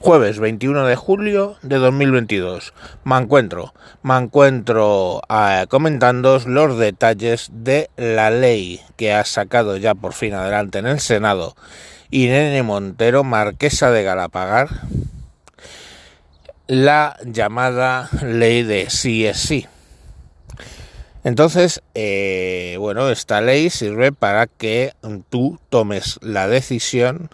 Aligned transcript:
Jueves 0.00 0.38
21 0.38 0.86
de 0.86 0.94
julio 0.94 1.56
de 1.62 1.76
2022. 1.76 2.72
Me 3.02 3.16
encuentro, 3.16 3.74
me 4.04 4.16
encuentro 4.16 5.20
eh, 5.28 5.66
comentando 5.68 6.38
los 6.46 6.78
detalles 6.78 7.50
de 7.52 7.90
la 7.96 8.30
ley 8.30 8.80
que 8.96 9.12
ha 9.12 9.24
sacado 9.24 9.76
ya 9.76 9.96
por 9.96 10.12
fin 10.12 10.34
adelante 10.34 10.78
en 10.78 10.86
el 10.86 11.00
Senado 11.00 11.56
Irene 12.10 12.62
Montero, 12.62 13.24
marquesa 13.24 13.90
de 13.90 14.04
Galapagar, 14.04 14.68
la 16.68 17.16
llamada 17.24 18.08
ley 18.22 18.62
de 18.62 18.90
sí 18.90 19.26
es 19.26 19.38
sí. 19.38 19.66
Entonces, 21.24 21.82
eh, 21.94 22.76
bueno, 22.78 23.10
esta 23.10 23.40
ley 23.40 23.68
sirve 23.68 24.12
para 24.12 24.46
que 24.46 24.92
tú 25.28 25.58
tomes 25.70 26.20
la 26.22 26.46
decisión 26.46 27.30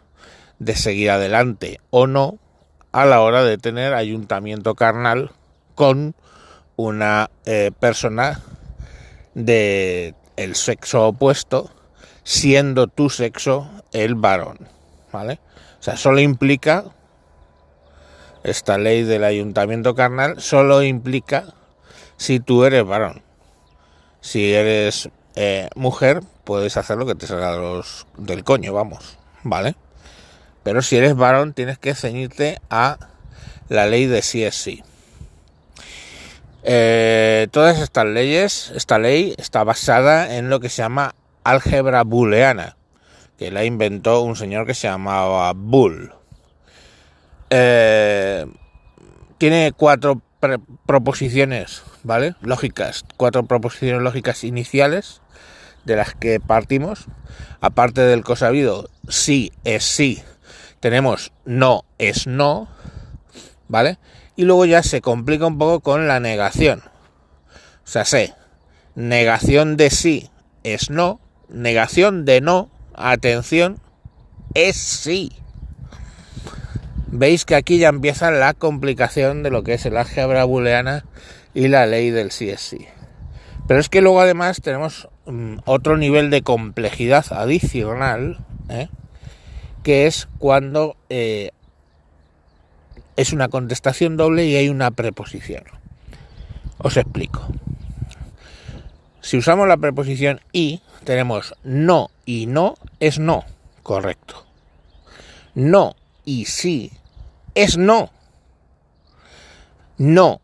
de 0.58 0.74
seguir 0.76 1.10
adelante 1.10 1.78
o 1.90 2.06
no 2.06 2.38
a 2.94 3.04
la 3.04 3.22
hora 3.22 3.42
de 3.42 3.58
tener 3.58 3.92
ayuntamiento 3.92 4.76
carnal 4.76 5.32
con 5.74 6.14
una 6.76 7.28
eh, 7.44 7.72
persona 7.80 8.40
de 9.34 10.14
el 10.36 10.54
sexo 10.54 11.08
opuesto 11.08 11.70
siendo 12.22 12.86
tu 12.86 13.10
sexo 13.10 13.68
el 13.90 14.14
varón, 14.14 14.68
¿vale? 15.12 15.40
O 15.80 15.82
sea, 15.82 15.96
solo 15.96 16.20
implica 16.20 16.84
esta 18.44 18.78
ley 18.78 19.02
del 19.02 19.24
ayuntamiento 19.24 19.96
carnal 19.96 20.40
solo 20.40 20.84
implica 20.84 21.46
si 22.16 22.38
tú 22.38 22.62
eres 22.62 22.86
varón. 22.86 23.22
Si 24.20 24.54
eres 24.54 25.10
eh, 25.34 25.68
mujer, 25.74 26.20
puedes 26.44 26.76
hacer 26.76 26.96
lo 26.96 27.06
que 27.06 27.16
te 27.16 27.26
salga 27.26 27.56
los, 27.56 28.06
del 28.16 28.44
coño, 28.44 28.72
vamos, 28.72 29.18
¿vale? 29.42 29.74
Pero 30.64 30.82
si 30.82 30.96
eres 30.96 31.14
varón, 31.14 31.52
tienes 31.52 31.78
que 31.78 31.94
ceñirte 31.94 32.58
a 32.70 32.98
la 33.68 33.86
ley 33.86 34.06
de 34.06 34.22
sí 34.22 34.42
es 34.42 34.56
sí. 34.56 34.82
Eh, 36.64 37.46
todas 37.50 37.78
estas 37.78 38.06
leyes, 38.06 38.72
esta 38.74 38.98
ley 38.98 39.34
está 39.36 39.62
basada 39.62 40.36
en 40.36 40.48
lo 40.48 40.60
que 40.60 40.70
se 40.70 40.82
llama 40.82 41.14
álgebra 41.44 42.02
booleana, 42.02 42.76
que 43.38 43.50
la 43.50 43.64
inventó 43.64 44.22
un 44.22 44.34
señor 44.34 44.66
que 44.66 44.74
se 44.74 44.88
llamaba 44.88 45.52
Bull. 45.54 46.14
Eh, 47.50 48.46
tiene 49.36 49.72
cuatro 49.76 50.22
proposiciones, 50.86 51.82
¿vale? 52.02 52.34
Lógicas, 52.40 53.04
cuatro 53.18 53.44
proposiciones 53.44 54.02
lógicas 54.02 54.44
iniciales 54.44 55.20
de 55.84 55.96
las 55.96 56.14
que 56.14 56.40
partimos. 56.40 57.06
Aparte 57.60 58.00
del 58.00 58.24
cosabido, 58.24 58.88
sí 59.08 59.52
es 59.64 59.84
sí, 59.84 60.22
tenemos 60.84 61.32
no 61.46 61.86
es 61.96 62.26
no, 62.26 62.68
¿vale? 63.68 63.96
Y 64.36 64.44
luego 64.44 64.66
ya 64.66 64.82
se 64.82 65.00
complica 65.00 65.46
un 65.46 65.56
poco 65.56 65.80
con 65.80 66.08
la 66.08 66.20
negación. 66.20 66.82
O 67.56 67.86
sea, 67.86 68.04
sé, 68.04 68.34
negación 68.94 69.78
de 69.78 69.88
sí 69.88 70.28
es 70.62 70.90
no, 70.90 71.20
negación 71.48 72.26
de 72.26 72.42
no, 72.42 72.68
atención, 72.92 73.80
es 74.52 74.76
sí. 74.76 75.32
Veis 77.06 77.46
que 77.46 77.54
aquí 77.54 77.78
ya 77.78 77.88
empieza 77.88 78.30
la 78.30 78.52
complicación 78.52 79.42
de 79.42 79.48
lo 79.48 79.64
que 79.64 79.72
es 79.72 79.86
el 79.86 79.96
álgebra 79.96 80.44
booleana 80.44 81.06
y 81.54 81.68
la 81.68 81.86
ley 81.86 82.10
del 82.10 82.30
sí 82.30 82.50
es 82.50 82.60
sí. 82.60 82.86
Pero 83.66 83.80
es 83.80 83.88
que 83.88 84.02
luego 84.02 84.20
además 84.20 84.60
tenemos 84.60 85.08
mm, 85.24 85.60
otro 85.64 85.96
nivel 85.96 86.28
de 86.28 86.42
complejidad 86.42 87.24
adicional, 87.30 88.44
¿eh? 88.68 88.90
Que 89.84 90.06
es 90.06 90.28
cuando 90.38 90.96
eh, 91.10 91.50
es 93.16 93.32
una 93.32 93.48
contestación 93.48 94.16
doble 94.16 94.46
y 94.46 94.56
hay 94.56 94.68
una 94.68 94.90
preposición. 94.90 95.62
Os 96.78 96.96
explico. 96.96 97.46
Si 99.20 99.36
usamos 99.36 99.68
la 99.68 99.76
preposición 99.76 100.40
y, 100.52 100.80
tenemos 101.04 101.54
no 101.62 102.10
y 102.26 102.46
no 102.46 102.74
es 102.98 103.18
no, 103.18 103.44
correcto. 103.82 104.44
No 105.54 105.94
y 106.24 106.46
sí 106.46 106.90
es 107.54 107.76
no. 107.76 108.10
No, 109.96 110.40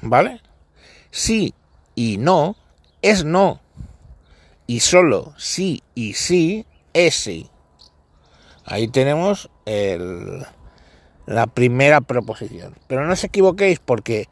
¿vale? 0.00 0.40
Sí 1.10 1.54
y 1.94 2.16
no 2.16 2.56
es 3.02 3.24
no. 3.24 3.60
Y 4.66 4.80
solo 4.80 5.34
sí 5.36 5.82
y 5.94 6.14
sí 6.14 6.66
es 6.94 7.14
sí. 7.14 7.51
Ahí 8.64 8.88
tenemos 8.88 9.50
la 11.26 11.46
primera 11.46 12.00
proposición. 12.00 12.74
Pero 12.86 13.06
no 13.06 13.12
os 13.12 13.24
equivoquéis 13.24 13.80
porque 13.80 14.28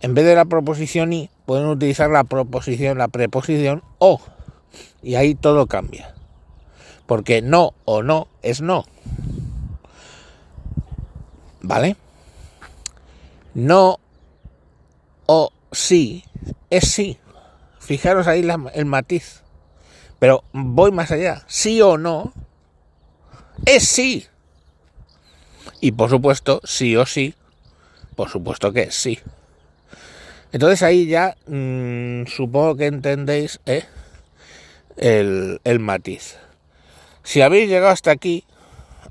en 0.00 0.14
vez 0.14 0.24
de 0.24 0.34
la 0.34 0.44
proposición 0.44 1.12
y 1.12 1.30
pueden 1.46 1.66
utilizar 1.66 2.10
la 2.10 2.24
proposición, 2.24 2.98
la 2.98 3.08
preposición 3.08 3.82
o. 3.98 4.20
Y 5.02 5.16
ahí 5.16 5.34
todo 5.34 5.66
cambia. 5.66 6.14
Porque 7.06 7.42
no 7.42 7.74
o 7.84 8.02
no 8.02 8.28
es 8.42 8.60
no. 8.60 8.84
¿Vale? 11.60 11.96
No 13.54 13.98
o 15.26 15.52
sí 15.70 16.24
es 16.70 16.88
sí. 16.88 17.18
Fijaros 17.78 18.26
ahí 18.26 18.48
el 18.74 18.86
matiz. 18.86 19.42
Pero 20.18 20.44
voy 20.52 20.92
más 20.92 21.10
allá. 21.10 21.42
Sí 21.48 21.82
o 21.82 21.98
no 21.98 22.32
es 23.66 23.88
sí. 23.88 24.26
Y 25.80 25.92
por 25.92 26.10
supuesto, 26.10 26.60
sí 26.64 26.96
o 26.96 27.06
sí, 27.06 27.34
por 28.16 28.28
supuesto 28.28 28.72
que 28.72 28.82
es 28.82 28.94
sí. 28.94 29.18
Entonces 30.52 30.82
ahí 30.82 31.06
ya 31.06 31.36
mm, 31.46 32.26
supongo 32.26 32.76
que 32.76 32.86
entendéis 32.86 33.60
¿eh? 33.66 33.84
el, 34.96 35.60
el 35.64 35.78
matiz. 35.80 36.36
Si 37.22 37.40
habéis 37.40 37.68
llegado 37.68 37.92
hasta 37.92 38.10
aquí, 38.10 38.44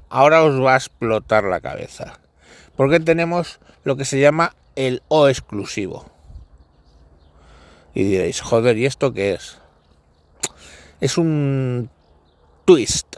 ahora 0.09 0.43
os 0.43 0.61
va 0.63 0.73
a 0.73 0.77
explotar 0.77 1.43
la 1.45 1.61
cabeza. 1.61 2.19
Porque 2.75 2.99
tenemos 2.99 3.59
lo 3.83 3.97
que 3.97 4.05
se 4.05 4.19
llama 4.19 4.55
el 4.75 5.01
O 5.07 5.27
exclusivo. 5.27 6.05
Y 7.93 8.03
diréis, 8.03 8.41
joder, 8.41 8.77
¿y 8.77 8.85
esto 8.85 9.13
qué 9.13 9.33
es? 9.33 9.57
Es 11.01 11.17
un 11.17 11.89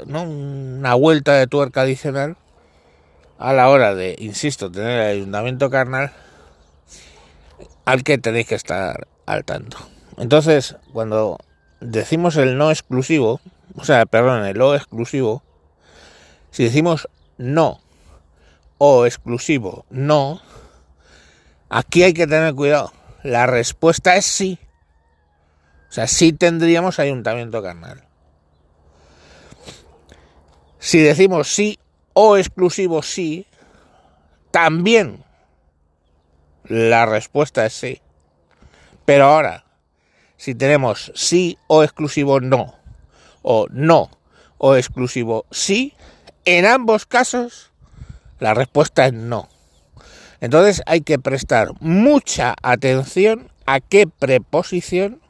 Una 0.06 0.96
vuelta 0.96 1.34
de 1.34 1.48
tuerca 1.48 1.82
adicional 1.82 2.38
a 3.38 3.54
la 3.54 3.70
hora 3.70 3.94
de, 3.94 4.16
insisto, 4.20 4.72
tener 4.72 5.00
el 5.02 5.18
ayuntamiento 5.18 5.70
carnal 5.70 6.12
al 7.86 8.04
que 8.04 8.18
tenéis 8.18 8.48
que 8.48 8.56
estar 8.56 9.08
al 9.26 9.44
tanto. 9.44 9.78
Entonces, 10.18 10.78
cuando 10.94 11.38
decimos 11.82 12.38
el 12.38 12.58
no 12.58 12.72
exclusivo, 12.72 13.42
o 13.76 13.84
sea, 13.84 14.06
perdón, 14.06 14.46
el 14.46 14.62
o 14.62 14.76
exclusivo, 14.76 15.44
si 16.52 16.64
decimos 16.64 17.10
no 17.38 17.82
o 18.78 19.06
exclusivo 19.06 19.86
no, 19.90 20.42
aquí 21.70 22.04
hay 22.04 22.14
que 22.14 22.28
tener 22.28 22.54
cuidado. 22.54 22.94
La 23.24 23.46
respuesta 23.46 24.16
es 24.16 24.26
sí. 24.26 24.60
O 25.90 25.94
sea, 25.94 26.08
sí 26.08 26.34
tendríamos 26.34 27.00
ayuntamiento 27.00 27.62
carnal. 27.62 28.04
Si 30.84 31.00
decimos 31.00 31.48
sí 31.48 31.80
o 32.12 32.36
exclusivo 32.36 33.04
sí, 33.04 33.48
también 34.52 35.24
la 36.66 37.06
respuesta 37.06 37.66
es 37.66 37.72
sí. 37.72 38.02
Pero 39.06 39.28
ahora, 39.28 39.64
si 40.36 40.54
tenemos 40.56 41.14
sí 41.16 41.58
o 41.68 41.86
exclusivo 41.86 42.42
no, 42.42 42.76
o 43.44 43.68
no 43.70 44.12
o 44.58 44.76
exclusivo 44.76 45.46
sí, 45.52 45.94
en 46.44 46.66
ambos 46.66 47.06
casos 47.06 47.72
la 48.40 48.54
respuesta 48.54 49.06
es 49.06 49.14
no. 49.14 49.48
Entonces 50.42 50.82
hay 50.86 51.00
que 51.00 51.18
prestar 51.18 51.70
mucha 51.80 52.56
atención 52.62 53.50
a 53.66 53.80
qué 53.80 54.06
preposición 54.06 55.22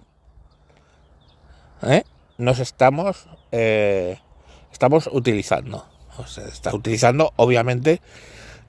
¿eh? 1.83 2.05
nos 2.39 2.57
estamos 2.57 3.27
eh, 3.51 4.17
estamos 4.73 5.09
utilizando. 5.11 5.85
Está 6.35 6.75
utilizando, 6.75 7.31
obviamente, 7.37 8.01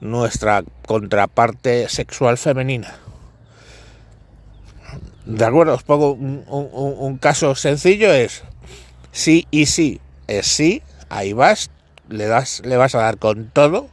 nuestra 0.01 0.63
contraparte 0.87 1.89
sexual 1.89 2.39
femenina. 2.39 2.97
De 5.25 5.45
acuerdo, 5.45 5.75
os 5.75 5.83
pongo 5.83 6.13
un, 6.13 7.19
caso 7.19 7.55
sencillo, 7.55 8.13
es 8.13 8.45
sí 9.11 9.47
y 9.51 9.67
sí, 9.67 10.01
es 10.27 10.47
sí, 10.47 10.83
ahí 11.09 11.33
vas, 11.33 11.71
le, 12.09 12.27
das, 12.27 12.61
le 12.65 12.77
vas 12.77 12.95
a 12.95 12.99
dar 12.99 13.19
con 13.19 13.49
todo, 13.51 13.89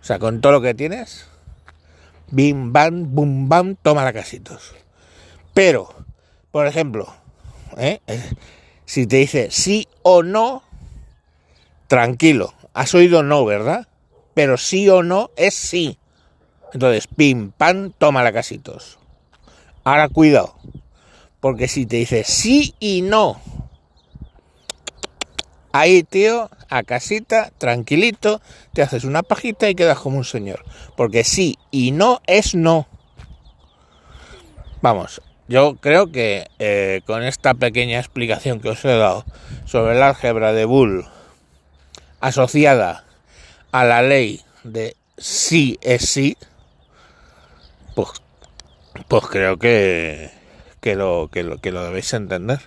o 0.00 0.04
sea, 0.04 0.18
con 0.18 0.40
todo 0.40 0.52
lo 0.52 0.60
que 0.60 0.74
tienes, 0.74 1.28
bim, 2.30 2.72
bam, 2.72 3.14
bum, 3.14 3.48
bam, 3.48 3.76
toma 3.76 4.04
la 4.04 4.12
casitos. 4.12 4.74
Pero, 5.54 5.88
por 6.50 6.66
ejemplo, 6.66 7.12
¿eh? 7.76 8.00
si 8.84 9.06
te 9.06 9.16
dice 9.16 9.48
sí 9.50 9.86
o 10.02 10.22
no, 10.22 10.62
tranquilo, 11.88 12.54
has 12.72 12.94
oído 12.94 13.22
no, 13.22 13.44
¿verdad? 13.44 13.88
pero 14.38 14.56
sí 14.56 14.88
o 14.88 15.02
no 15.02 15.32
es 15.34 15.54
sí. 15.54 15.98
Entonces, 16.72 17.08
pim, 17.08 17.50
pam, 17.50 17.90
toma 17.90 18.22
la 18.22 18.32
casitos. 18.32 19.00
Ahora 19.82 20.08
cuidado, 20.08 20.54
porque 21.40 21.66
si 21.66 21.86
te 21.86 21.96
dice 21.96 22.22
sí 22.22 22.72
y 22.78 23.02
no, 23.02 23.40
ahí, 25.72 26.04
tío, 26.04 26.50
a 26.68 26.84
casita, 26.84 27.50
tranquilito, 27.58 28.40
te 28.72 28.82
haces 28.82 29.02
una 29.02 29.24
pajita 29.24 29.68
y 29.68 29.74
quedas 29.74 29.98
como 29.98 30.18
un 30.18 30.24
señor. 30.24 30.64
Porque 30.96 31.24
sí 31.24 31.58
y 31.72 31.90
no 31.90 32.20
es 32.28 32.54
no. 32.54 32.86
Vamos, 34.82 35.20
yo 35.48 35.78
creo 35.80 36.12
que 36.12 36.46
eh, 36.60 37.00
con 37.06 37.24
esta 37.24 37.54
pequeña 37.54 37.98
explicación 37.98 38.60
que 38.60 38.68
os 38.68 38.84
he 38.84 38.96
dado 38.96 39.24
sobre 39.64 39.96
el 39.96 40.02
álgebra 40.04 40.52
de 40.52 40.64
Bull 40.64 41.08
asociada 42.20 43.04
a 43.72 43.84
la 43.84 44.02
ley 44.02 44.40
de 44.64 44.96
sí 45.16 45.78
es 45.82 46.08
sí, 46.08 46.36
pues, 47.94 48.08
pues 49.08 49.26
creo 49.26 49.58
que, 49.58 50.30
que, 50.80 50.94
lo, 50.94 51.28
que, 51.32 51.42
lo, 51.42 51.58
que 51.58 51.72
lo 51.72 51.84
debéis 51.84 52.12
entender. 52.14 52.60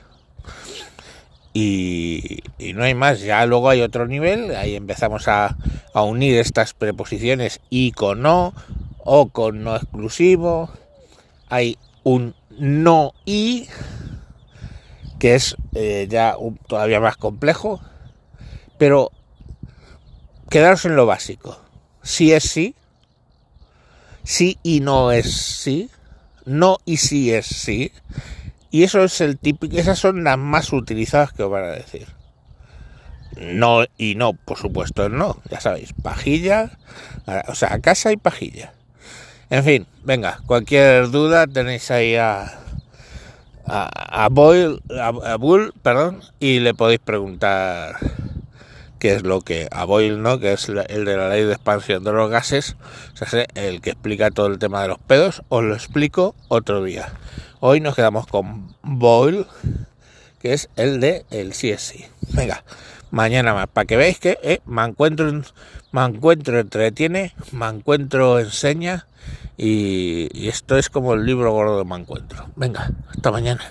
Y, 1.54 2.44
y, 2.58 2.74
no 2.74 2.84
hay 2.84 2.96
más, 2.96 3.20
ya 3.20 3.46
luego 3.46 3.70
hay 3.70 3.82
otro 3.82 4.08
nivel, 4.08 4.56
ahí 4.56 4.76
empezamos 4.76 5.28
a, 5.28 5.58
a 5.94 6.02
unir 6.04 6.38
estas 6.38 6.74
preposiciones 6.74 7.60
y 7.70 7.92
con 7.92 8.22
no, 8.22 8.54
o 9.00 9.30
con 9.30 9.64
no 9.64 9.76
exclusivo, 9.76 10.70
hay 11.50 11.78
un 12.04 12.36
no 12.58 13.14
y, 13.26 13.68
que 15.20 15.36
es 15.36 15.58
eh, 15.76 16.08
ya 16.10 16.36
todavía 16.68 17.00
más 17.00 17.18
complejo, 17.18 17.82
pero 18.78 19.12
quedaros 20.52 20.84
en 20.86 20.98
lo 20.98 21.08
básico. 21.08 21.58
Sí 22.04 22.34
es 22.34 22.44
sí, 22.44 22.76
sí 24.24 24.60
y 24.62 24.82
no 24.82 25.12
es 25.12 25.32
sí, 25.34 25.90
no 26.46 26.78
y 26.86 26.98
sí 26.98 27.34
es 27.34 27.46
sí, 27.48 27.92
y 28.70 28.84
eso 28.84 29.04
es 29.04 29.22
el 29.22 29.38
típico, 29.38 29.78
esas 29.78 29.98
son 29.98 30.24
las 30.24 30.38
más 30.38 30.74
utilizadas 30.74 31.32
que 31.32 31.44
os 31.44 31.52
van 31.52 31.64
a 31.64 31.72
decir. 31.72 32.08
No 33.38 33.86
y 33.98 34.16
no, 34.16 34.34
por 34.34 34.58
supuesto, 34.58 35.08
no, 35.08 35.42
ya 35.50 35.62
sabéis, 35.62 35.94
pajilla, 35.94 36.78
o 37.48 37.56
sea, 37.56 37.80
casa 37.80 38.12
y 38.12 38.18
pajilla. 38.18 38.74
En 39.50 39.64
fin, 39.64 39.88
venga, 40.04 40.42
cualquier 40.46 41.12
duda 41.12 41.48
tenéis 41.48 41.90
ahí 41.92 42.16
a, 42.16 42.60
Boyle, 44.32 44.82
a, 45.00 45.08
a, 45.08 45.38
Bull, 45.38 45.74
perdón, 45.82 46.22
y 46.42 46.60
le 46.60 46.74
podéis 46.74 47.00
preguntar 47.00 47.96
qué 49.02 49.16
es 49.16 49.24
lo 49.24 49.42
que, 49.42 49.68
a 49.72 49.84
Boyle, 49.84 50.22
¿no? 50.22 50.40
Que 50.40 50.54
es 50.54 50.70
el 50.70 51.06
de 51.06 51.18
la 51.18 51.28
ley 51.28 51.44
de 51.44 51.54
expansión 51.54 52.04
de 52.04 52.12
los 52.12 52.30
gases, 52.30 52.76
o 53.20 53.26
sea, 53.26 53.48
el 53.56 53.82
que 53.82 53.90
explica 53.90 54.30
todo 54.30 54.46
el 54.46 54.60
tema 54.60 54.84
de 54.84 54.90
los 54.90 55.00
pedos, 55.00 55.42
os 55.50 55.64
lo 55.64 55.74
explico 55.74 56.36
otro 56.50 56.84
día. 56.84 57.12
Hoy 57.62 57.80
nos 57.80 57.96
quedamos 57.96 58.28
con 58.28 58.76
Boyle, 58.84 59.48
que 60.40 60.54
es 60.54 60.70
el 60.76 61.00
de 61.00 61.26
el 61.32 61.50
CSI. 61.50 62.06
Venga, 62.34 62.64
mañana 63.10 63.56
más, 63.56 63.68
para 63.70 63.86
que 63.86 63.98
veáis 63.98 64.20
que 64.20 64.38
eh, 64.44 64.62
me 64.68 64.86
encuentro, 64.86 65.32
me 65.92 66.06
encuentro 66.06 66.60
entretiene, 66.60 67.34
me 67.52 67.70
encuentro 67.70 68.40
enseña 68.40 69.08
y, 69.58 70.30
y 70.32 70.48
esto 70.48 70.78
es 70.78 70.92
como 70.92 71.16
el 71.16 71.26
libro 71.26 71.52
gordo 71.52 71.80
de 71.80 71.86
me 71.86 71.96
encuentro. 71.96 72.46
Venga, 72.56 72.92
hasta 73.10 73.32
mañana. 73.32 73.64